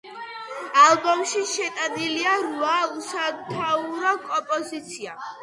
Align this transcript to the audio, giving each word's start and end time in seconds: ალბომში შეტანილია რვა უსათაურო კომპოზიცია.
ალბომში 0.83 1.43
შეტანილია 1.49 2.33
რვა 2.47 2.73
უსათაურო 2.95 4.17
კომპოზიცია. 4.27 5.17